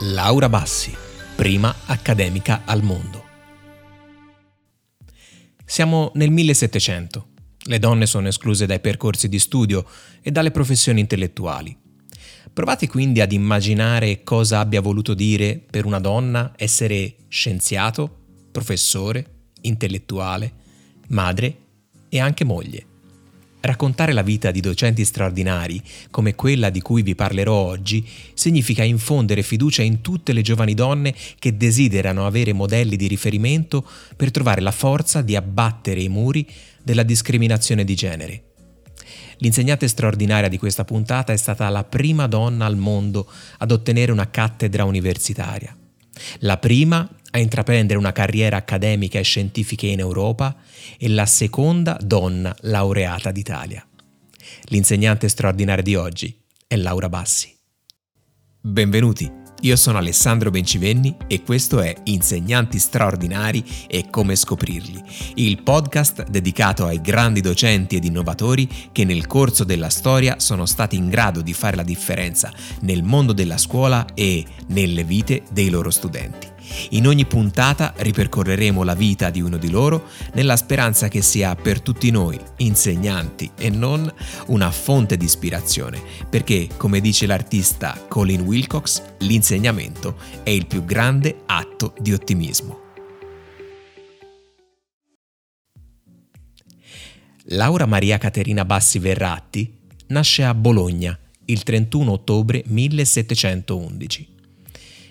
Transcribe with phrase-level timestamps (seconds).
[0.00, 0.92] Laura Bassi,
[1.36, 3.22] prima accademica al mondo.
[5.64, 7.26] Siamo nel 1700.
[7.66, 9.86] Le donne sono escluse dai percorsi di studio
[10.20, 11.76] e dalle professioni intellettuali.
[12.52, 18.18] Provate quindi ad immaginare cosa abbia voluto dire per una donna essere scienziato,
[18.50, 20.52] professore, intellettuale,
[21.08, 21.56] madre
[22.08, 22.86] e anche moglie.
[23.64, 29.42] Raccontare la vita di docenti straordinari, come quella di cui vi parlerò oggi, significa infondere
[29.42, 33.82] fiducia in tutte le giovani donne che desiderano avere modelli di riferimento
[34.16, 36.46] per trovare la forza di abbattere i muri
[36.82, 38.42] della discriminazione di genere.
[39.38, 43.26] L'insegnante straordinaria di questa puntata è stata la prima donna al mondo
[43.56, 45.74] ad ottenere una cattedra universitaria.
[46.40, 50.54] La prima a intraprendere una carriera accademica e scientifica in Europa
[50.96, 53.84] e la seconda donna laureata d'Italia.
[54.66, 57.52] L'insegnante straordinaria di oggi è Laura Bassi.
[58.60, 59.30] Benvenuti,
[59.62, 65.02] io sono Alessandro Bencivenni e questo è Insegnanti straordinari e come scoprirli,
[65.34, 70.94] il podcast dedicato ai grandi docenti ed innovatori che nel corso della storia sono stati
[70.94, 75.90] in grado di fare la differenza nel mondo della scuola e nelle vite dei loro
[75.90, 76.53] studenti.
[76.90, 81.80] In ogni puntata ripercorreremo la vita di uno di loro nella speranza che sia per
[81.80, 84.12] tutti noi, insegnanti e non,
[84.46, 91.42] una fonte di ispirazione, perché, come dice l'artista Colin Wilcox, l'insegnamento è il più grande
[91.46, 92.82] atto di ottimismo.
[97.48, 99.70] Laura Maria Caterina Bassi Verratti
[100.08, 104.28] nasce a Bologna il 31 ottobre 1711.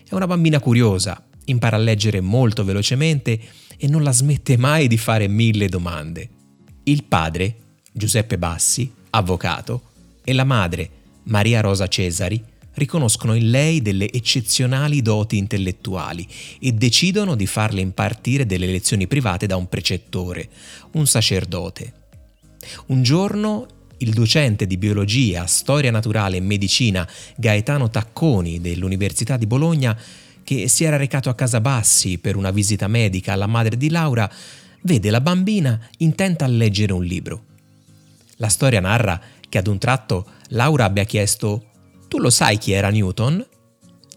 [0.10, 3.40] È una bambina curiosa, impara a leggere molto velocemente
[3.78, 6.30] e non la smette mai di fare mille domande.
[6.84, 7.56] Il padre,
[7.92, 9.82] Giuseppe Bassi, avvocato,
[10.24, 10.90] e la madre,
[11.24, 12.42] Maria Rosa Cesari,
[12.76, 16.28] riconoscono in lei delle eccezionali doti intellettuali
[16.60, 20.50] e decidono di farle impartire delle lezioni private da un precettore,
[20.94, 21.94] un sacerdote.
[22.88, 23.68] Un giorno
[23.98, 29.98] il docente di biologia, storia naturale e medicina Gaetano Tacconi dell'Università di Bologna
[30.44, 34.30] che si era recato a casa Bassi per una visita medica alla madre di Laura,
[34.82, 37.46] vede la bambina intenta a leggere un libro.
[38.38, 41.66] La storia narra che ad un tratto Laura abbia chiesto
[42.08, 43.46] Tu lo sai chi era Newton?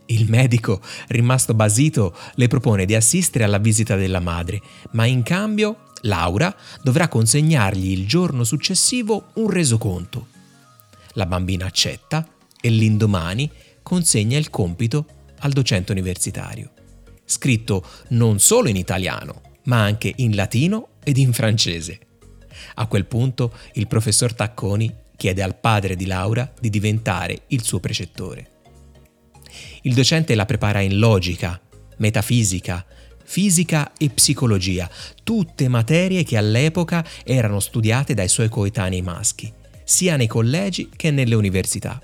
[0.07, 5.91] Il medico, rimasto basito, le propone di assistere alla visita della madre, ma in cambio
[6.03, 10.29] Laura dovrà consegnargli il giorno successivo un resoconto.
[11.15, 12.27] La bambina accetta
[12.61, 13.51] e l'indomani
[13.83, 15.07] consegna il compito
[15.41, 16.73] al docente universitario,
[17.25, 21.99] scritto non solo in italiano, ma anche in latino ed in francese.
[22.75, 27.81] A quel punto il professor Tacconi chiede al padre di Laura di diventare il suo
[27.81, 28.51] precettore.
[29.83, 31.61] Il docente la prepara in logica,
[31.99, 32.85] metafisica,
[33.25, 34.89] fisica e psicologia,
[35.25, 39.53] tutte materie che all'epoca erano studiate dai suoi coetanei maschi,
[39.85, 42.01] sia nei collegi che nelle università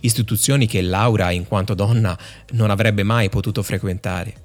[0.00, 2.18] istituzioni che Laura, in quanto donna,
[2.52, 4.44] non avrebbe mai potuto frequentare.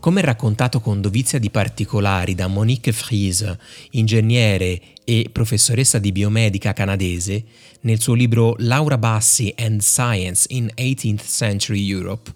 [0.00, 3.56] Come raccontato con dovizia di particolari da Monique Fries,
[3.90, 7.44] ingegnere e professoressa di biomedica canadese,
[7.80, 12.30] nel suo libro Laura Bassi and Science in 18th Century Europe,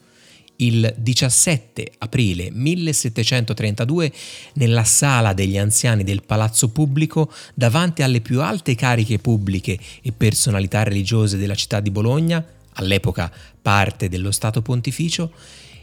[0.66, 4.12] il 17 aprile 1732
[4.54, 10.82] nella sala degli anziani del Palazzo Pubblico davanti alle più alte cariche pubbliche e personalità
[10.82, 13.30] religiose della città di Bologna, all'epoca
[13.60, 15.32] parte dello Stato Pontificio,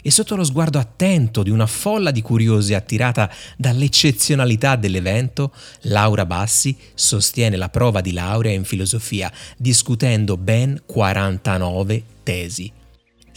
[0.02, 5.52] e sotto lo sguardo attento di una folla di curiosi attirata dall'eccezionalità dell'evento,
[5.82, 12.79] Laura Bassi sostiene la prova di laurea in filosofia, discutendo ben 49 tesi.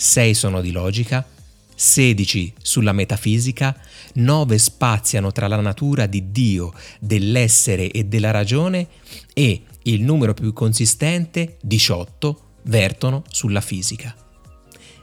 [0.03, 1.25] 6 sono di logica,
[1.73, 3.75] 16 sulla metafisica,
[4.15, 8.89] 9 spaziano tra la natura di Dio, dell'essere e della ragione
[9.33, 14.13] e il numero più consistente, 18, vertono sulla fisica.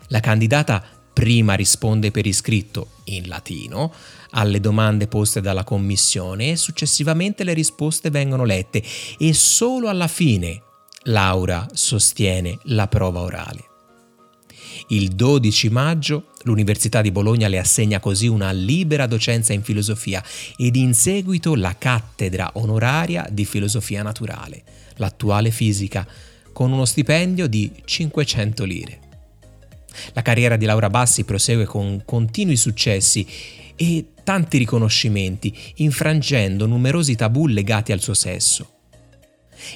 [0.07, 3.93] La candidata prima risponde per iscritto, in latino,
[4.31, 8.83] alle domande poste dalla commissione e successivamente le risposte vengono lette
[9.17, 10.61] e solo alla fine
[11.03, 13.67] Laura sostiene la prova orale.
[14.91, 20.23] Il 12 maggio l'Università di Bologna le assegna così una libera docenza in filosofia
[20.57, 24.63] ed in seguito la cattedra onoraria di filosofia naturale,
[24.95, 26.07] l'attuale fisica,
[26.51, 28.99] con uno stipendio di 500 lire.
[30.13, 33.27] La carriera di Laura Bassi prosegue con continui successi
[33.75, 38.77] e tanti riconoscimenti, infrangendo numerosi tabù legati al suo sesso.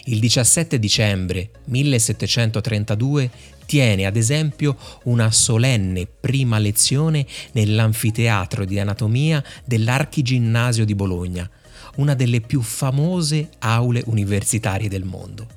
[0.05, 3.29] Il 17 dicembre 1732
[3.73, 11.49] tiene ad esempio una solenne prima lezione nell'anfiteatro di anatomia dell'Archiginnasio di Bologna,
[11.95, 15.47] una delle più famose aule universitarie del mondo.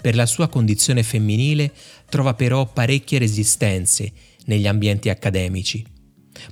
[0.00, 1.74] Per la sua condizione femminile
[2.08, 4.10] trova però parecchie resistenze
[4.46, 5.84] negli ambienti accademici.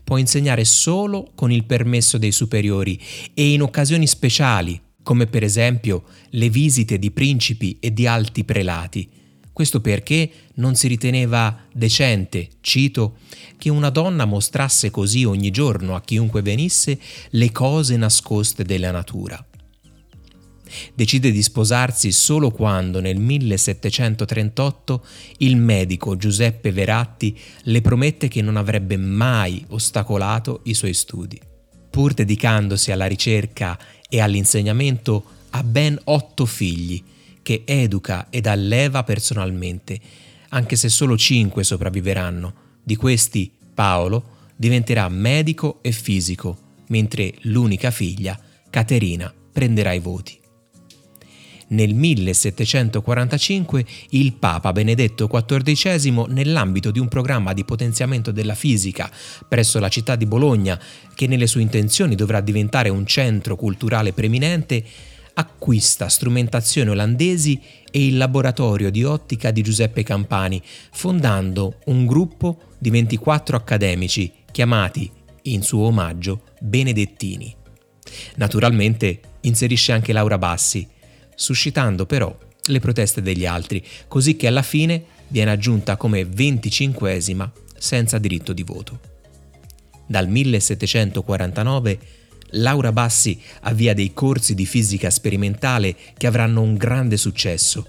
[0.05, 3.01] Può insegnare solo con il permesso dei superiori
[3.33, 9.21] e in occasioni speciali, come per esempio le visite di principi e di alti prelati.
[9.53, 13.19] Questo perché non si riteneva decente, cito,
[13.59, 16.99] che una donna mostrasse così ogni giorno a chiunque venisse
[17.31, 19.45] le cose nascoste della natura.
[20.95, 25.05] Decide di sposarsi solo quando nel 1738
[25.39, 31.39] il medico Giuseppe Veratti le promette che non avrebbe mai ostacolato i suoi studi.
[31.91, 33.79] Pur dedicandosi alla ricerca
[34.09, 37.03] e all'insegnamento, ha ben otto figli,
[37.43, 39.99] che educa ed alleva personalmente,
[40.51, 42.55] anche se solo cinque sopravviveranno.
[42.83, 46.57] Di questi Paolo diventerà medico e fisico,
[46.89, 48.39] mentre l'unica figlia,
[48.71, 50.41] Caterina, prenderà i voti.
[51.69, 59.11] Nel 1745 il Papa Benedetto XIV, nell'ambito di un programma di potenziamento della fisica
[59.49, 60.79] presso la città di Bologna,
[61.15, 64.85] che nelle sue intenzioni dovrà diventare un centro culturale preminente,
[65.35, 70.63] acquista strumentazioni olandesi e il laboratorio di ottica di Giuseppe Campani,
[70.93, 75.11] fondando un gruppo di 24 accademici chiamati,
[75.43, 77.55] in suo omaggio, Benedettini.
[78.37, 80.87] Naturalmente inserisce anche Laura Bassi,
[81.35, 82.37] suscitando però
[82.67, 88.63] le proteste degli altri, così che alla fine viene aggiunta come venticinquesima senza diritto di
[88.63, 89.01] voto.
[90.07, 91.99] Dal 1749
[92.53, 97.87] Laura Bassi avvia dei corsi di fisica sperimentale che avranno un grande successo.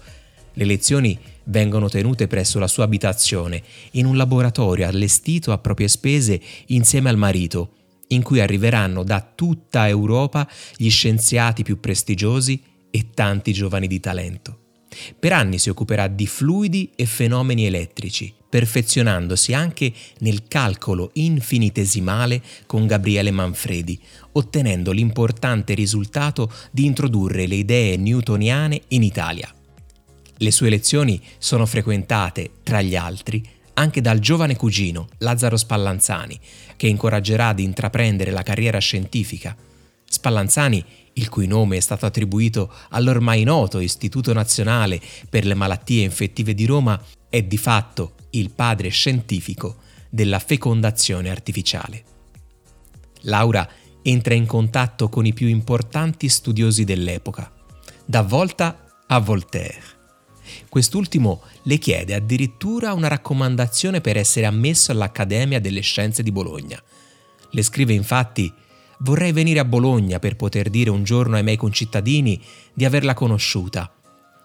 [0.52, 3.62] Le lezioni vengono tenute presso la sua abitazione,
[3.92, 7.72] in un laboratorio allestito a proprie spese insieme al marito,
[8.08, 14.63] in cui arriveranno da tutta Europa gli scienziati più prestigiosi e tanti giovani di talento.
[15.18, 22.86] Per anni si occuperà di fluidi e fenomeni elettrici, perfezionandosi anche nel calcolo infinitesimale con
[22.86, 23.98] Gabriele Manfredi,
[24.32, 29.52] ottenendo l'importante risultato di introdurre le idee newtoniane in Italia.
[30.36, 33.42] Le sue lezioni sono frequentate, tra gli altri,
[33.74, 36.38] anche dal giovane cugino Lazzaro Spallanzani,
[36.76, 39.56] che incoraggerà ad intraprendere la carriera scientifica.
[40.14, 40.84] Spallanzani
[41.14, 46.64] il cui nome è stato attribuito all'ormai noto Istituto Nazionale per le Malattie Infettive di
[46.64, 49.76] Roma, è di fatto il padre scientifico
[50.08, 52.04] della fecondazione artificiale.
[53.22, 53.68] Laura
[54.02, 57.52] entra in contatto con i più importanti studiosi dell'epoca,
[58.04, 59.92] da Volta a Voltaire.
[60.68, 66.80] Quest'ultimo le chiede addirittura una raccomandazione per essere ammesso all'Accademia delle Scienze di Bologna.
[67.50, 68.52] Le scrive infatti
[69.04, 72.40] Vorrei venire a Bologna per poter dire un giorno ai miei concittadini
[72.72, 73.92] di averla conosciuta.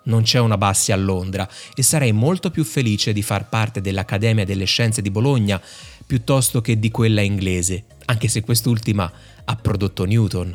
[0.03, 4.43] Non c'è una Bassi a Londra e sarei molto più felice di far parte dell'Accademia
[4.43, 5.61] delle Scienze di Bologna
[6.05, 9.09] piuttosto che di quella inglese, anche se quest'ultima
[9.45, 10.53] ha prodotto Newton.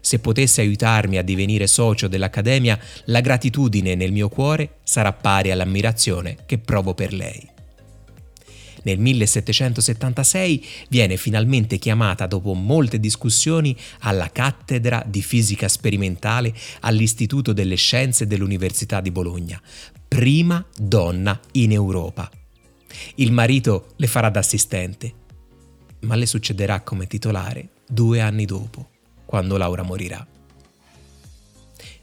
[0.00, 6.38] Se potesse aiutarmi a divenire socio dell'Accademia, la gratitudine nel mio cuore sarà pari all'ammirazione
[6.46, 7.56] che provo per lei.
[8.88, 17.74] Nel 1776 viene finalmente chiamata dopo molte discussioni alla cattedra di fisica sperimentale all'Istituto delle
[17.74, 19.60] Scienze dell'Università di Bologna,
[20.08, 22.30] prima donna in Europa.
[23.16, 25.12] Il marito le farà da assistente,
[26.00, 28.88] ma le succederà come titolare due anni dopo,
[29.26, 30.26] quando Laura morirà.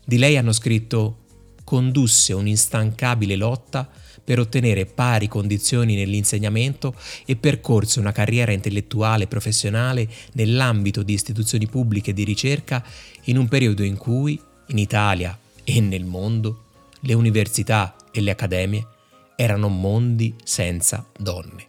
[0.06, 1.25] Di lei hanno scritto
[1.66, 3.90] condusse un'instancabile lotta
[4.24, 6.96] per ottenere pari condizioni nell'insegnamento
[7.26, 12.84] e percorse una carriera intellettuale e professionale nell'ambito di istituzioni pubbliche di ricerca
[13.26, 16.64] in un periodo in cui, in Italia e nel mondo,
[17.02, 18.88] le università e le accademie
[19.36, 21.68] erano mondi senza donne.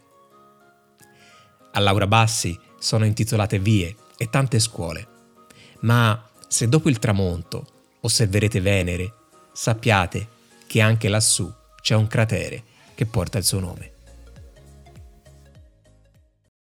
[1.73, 5.07] A Laura Bassi sono intitolate vie e tante scuole,
[5.81, 7.67] ma se dopo il tramonto
[8.01, 9.13] osserverete Venere,
[9.59, 10.27] sappiate
[10.67, 13.96] che anche lassù c'è un cratere che porta il suo nome.